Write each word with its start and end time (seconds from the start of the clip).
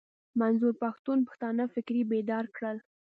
منظور 0.39 0.73
پښتون 0.83 1.17
پښتانه 1.27 1.63
فکري 1.73 2.01
بيدار 2.11 2.45
کړل. 2.55 2.77